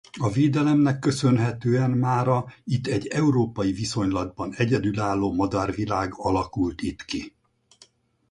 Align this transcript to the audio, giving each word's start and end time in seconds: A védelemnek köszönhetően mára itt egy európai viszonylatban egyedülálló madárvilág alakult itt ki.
A 0.19 0.29
védelemnek 0.31 0.99
köszönhetően 0.99 1.91
mára 1.91 2.45
itt 2.63 2.87
egy 2.87 3.07
európai 3.07 3.71
viszonylatban 3.71 4.53
egyedülálló 4.55 5.33
madárvilág 5.33 6.13
alakult 6.15 6.81
itt 6.81 7.05
ki. 7.05 7.33